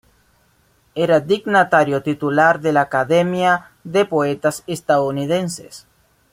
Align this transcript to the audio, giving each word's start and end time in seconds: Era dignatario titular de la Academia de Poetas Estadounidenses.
Era 0.95 1.19
dignatario 1.19 2.01
titular 2.01 2.59
de 2.59 2.73
la 2.73 2.81
Academia 2.81 3.69
de 3.83 4.03
Poetas 4.03 4.63
Estadounidenses. 4.65 5.85